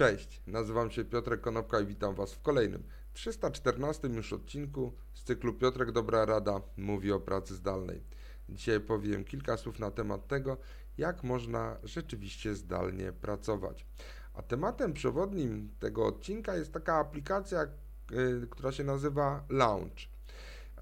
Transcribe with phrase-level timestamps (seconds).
[0.00, 5.54] Cześć, nazywam się Piotrek Konopka i witam Was w kolejnym 314 już odcinku z cyklu
[5.54, 8.02] Piotrek Dobra Rada mówi o pracy zdalnej.
[8.48, 10.56] Dzisiaj powiem kilka słów na temat tego,
[10.98, 13.86] jak można rzeczywiście zdalnie pracować.
[14.34, 17.66] A tematem przewodnim tego odcinka jest taka aplikacja,
[18.10, 20.10] yy, która się nazywa Launch.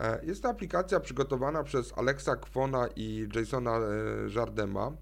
[0.00, 3.82] E, jest to aplikacja przygotowana przez Alexa Kwona i Jasona e,
[4.36, 4.92] Jardema.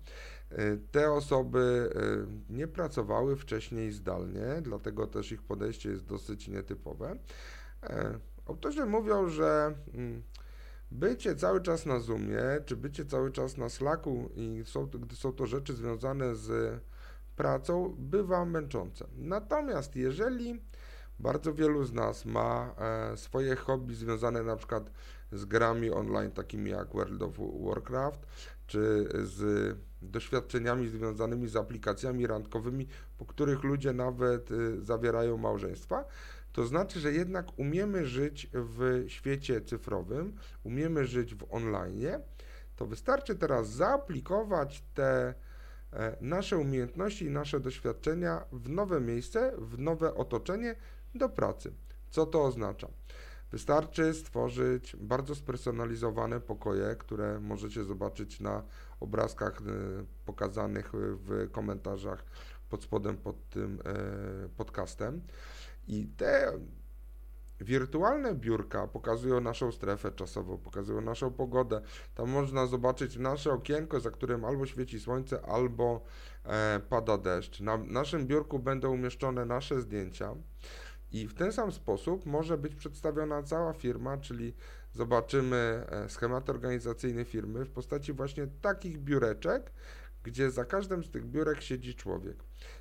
[0.51, 1.91] E, te osoby
[2.51, 7.17] nie pracowały wcześniej zdalnie, dlatego też ich podejście jest dosyć nietypowe.
[8.47, 10.23] Autorzy mówią, że mm,
[10.91, 15.33] bycie cały czas na Zoomie, czy bycie cały czas na Slacku i są, gdy są
[15.33, 16.81] to rzeczy związane z
[17.37, 19.07] pracą, bywa męczące.
[19.17, 20.61] Natomiast jeżeli
[21.19, 24.91] bardzo wielu z nas ma e, swoje hobby związane na przykład
[25.33, 28.27] z grami online, takimi jak World of Warcraft,
[28.67, 32.87] czy z doświadczeniami związanymi z aplikacjami randkowymi,
[33.19, 36.05] po których ludzie nawet y, zawierają małżeństwa.
[36.53, 42.07] To znaczy, że jednak umiemy żyć w świecie cyfrowym, umiemy żyć w online.
[42.77, 45.35] To wystarczy teraz zaaplikować te
[45.93, 50.77] e, nasze umiejętności i nasze doświadczenia w nowe miejsce, w nowe otoczenie,
[51.15, 51.73] do pracy.
[52.11, 52.89] Co to oznacza?
[53.57, 58.63] Wystarczy stworzyć bardzo spersonalizowane pokoje, które możecie zobaczyć na
[59.01, 59.63] obrazkach e,
[60.27, 62.25] pokazanych w komentarzach
[62.71, 65.23] pod spodem pod tym e, podcastem.
[65.89, 66.53] I te
[67.61, 71.81] wirtualne biurka pokazują naszą strefę czasową, pokazują naszą pogodę.
[72.15, 76.05] Tam można zobaczyć nasze okienko, za którym albo świeci słońce, albo
[76.45, 77.61] e, pada deszcz.
[77.61, 80.35] Na naszym biurku będą umieszczone nasze zdjęcia.
[81.13, 84.55] I w ten sam sposób może być przedstawiona cała firma, czyli
[84.93, 89.73] zobaczymy e, schemat organizacyjny firmy w postaci właśnie takich biureczek,
[90.23, 92.37] gdzie za każdym z tych biurek siedzi człowiek.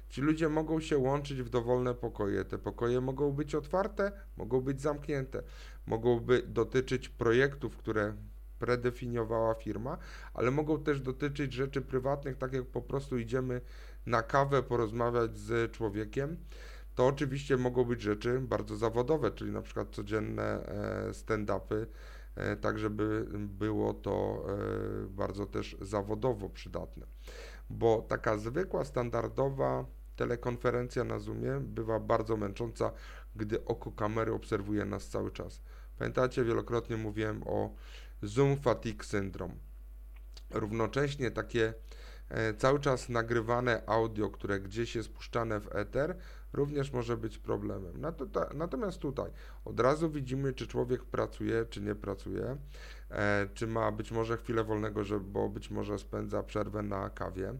[0.09, 2.45] Ci ludzie mogą się łączyć w dowolne pokoje.
[2.45, 5.43] Te pokoje mogą być otwarte, mogą być zamknięte,
[5.85, 8.13] mogą by dotyczyć projektów, które
[8.59, 9.97] predefiniowała firma,
[10.33, 13.61] ale mogą też dotyczyć rzeczy prywatnych, tak jak po prostu idziemy
[14.05, 16.37] na kawę porozmawiać z człowiekiem
[16.95, 21.85] to oczywiście mogą być rzeczy bardzo zawodowe, czyli na przykład codzienne e, stand-upy,
[22.35, 24.45] e, tak żeby było to
[25.03, 27.05] e, bardzo też zawodowo przydatne.
[27.69, 29.85] Bo taka zwykła, standardowa
[30.15, 32.91] telekonferencja na Zoomie bywa bardzo męcząca,
[33.35, 35.61] gdy oko kamery obserwuje nas cały czas.
[35.97, 37.75] Pamiętacie, wielokrotnie mówiłem o
[38.23, 39.55] Zoom Fatigue Syndrome.
[40.51, 41.73] Równocześnie takie
[42.57, 46.17] cały czas nagrywane audio, które gdzieś jest puszczane w ether,
[46.55, 48.01] również może być problemem.
[48.53, 49.31] Natomiast tutaj
[49.65, 52.57] od razu widzimy, czy człowiek pracuje, czy nie pracuje,
[53.09, 57.53] e, czy ma być może chwilę wolnego, bo być może spędza przerwę na kawie.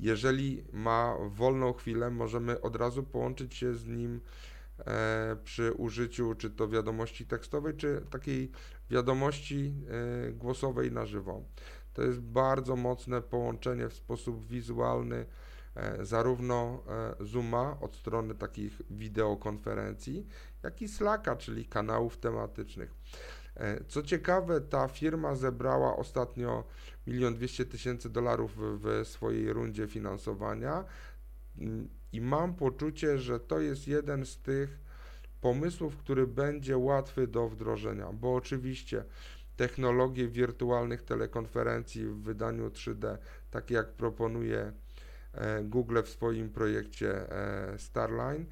[0.00, 4.20] Jeżeli ma wolną chwilę, możemy od razu połączyć się z nim
[4.78, 8.50] e, przy użyciu czy to wiadomości tekstowej, czy takiej
[8.90, 9.74] wiadomości
[10.28, 11.42] e, głosowej na żywo.
[11.98, 15.26] To jest bardzo mocne połączenie w sposób wizualny
[15.78, 16.82] E, zarówno
[17.20, 20.26] e, Zooma od strony takich wideokonferencji,
[20.62, 22.94] jak i Slacka, czyli kanałów tematycznych.
[23.56, 26.64] E, co ciekawe, ta firma zebrała ostatnio
[27.06, 30.84] 1 200 tysięcy dolarów w swojej rundzie finansowania
[31.58, 34.78] mm, i mam poczucie, że to jest jeden z tych
[35.40, 39.04] pomysłów, który będzie łatwy do wdrożenia, bo oczywiście
[39.58, 43.18] technologie wirtualnych telekonferencji w wydaniu 3D,
[43.50, 44.72] takie jak proponuje
[45.32, 48.44] E, Google w swoim projekcie e, Starline,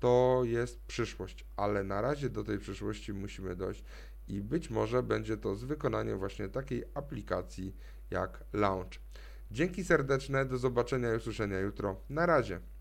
[0.00, 3.84] to jest przyszłość, ale na razie do tej przyszłości musimy dojść
[4.28, 7.76] i być może będzie to z wykonaniem właśnie takiej aplikacji
[8.10, 9.00] jak Launch.
[9.50, 12.00] Dzięki serdeczne, do zobaczenia i usłyszenia jutro.
[12.10, 12.60] Na razie.